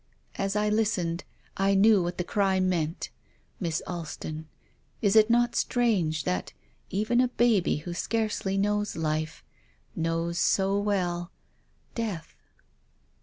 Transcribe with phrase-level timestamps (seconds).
[0.23, 1.23] *' As I listened
[1.57, 3.11] I knew what the cry meant.
[3.59, 4.47] Miss Alston,
[4.99, 6.53] is it not strange that
[6.89, 9.43] even a baby who scarcely knows life
[9.95, 11.29] knows so well—
[11.93, 12.33] death?